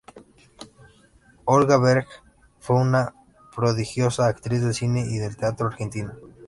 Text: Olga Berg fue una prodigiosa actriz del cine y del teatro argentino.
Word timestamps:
Olga 1.45 1.77
Berg 1.77 2.07
fue 2.57 2.75
una 2.75 3.13
prodigiosa 3.55 4.25
actriz 4.25 4.63
del 4.63 4.73
cine 4.73 5.01
y 5.07 5.19
del 5.19 5.37
teatro 5.37 5.67
argentino. 5.67 6.11